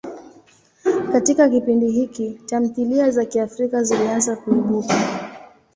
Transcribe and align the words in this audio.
Katika 1.11 1.49
kipindi 1.49 1.91
hiki, 1.91 2.41
tamthilia 2.45 3.11
za 3.11 3.25
Kiafrika 3.25 3.83
zilianza 3.83 4.35
kuibuka. 4.35 4.95